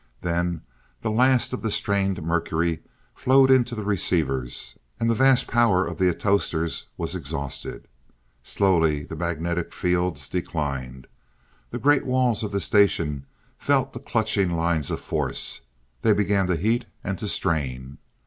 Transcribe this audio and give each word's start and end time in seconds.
Then 0.21 0.63
the 1.01 1.11
last 1.11 1.53
of 1.53 1.61
the 1.61 1.69
strained 1.69 2.23
mercury 2.23 2.81
flowed 3.13 3.51
into 3.51 3.75
the 3.75 3.83
receivers, 3.83 4.75
and 4.99 5.07
the 5.07 5.13
vast 5.13 5.45
power 5.45 5.85
of 5.85 5.99
the 5.99 6.09
atostors 6.09 6.85
was 6.97 7.13
exhausted. 7.13 7.87
Slowly 8.41 9.03
the 9.03 9.15
magnetic 9.15 9.75
fields 9.75 10.27
declined. 10.27 11.05
The 11.69 11.77
great 11.77 12.03
walls 12.07 12.41
of 12.41 12.51
the 12.51 12.59
station 12.59 13.27
felt 13.59 13.93
the 13.93 13.99
clutching 13.99 14.49
lines 14.49 14.89
of 14.89 14.99
force 14.99 15.61
they 16.01 16.13
began 16.13 16.47
to 16.47 16.55
heat 16.55 16.87
and 17.03 17.19
to 17.19 17.27
strain. 17.27 17.99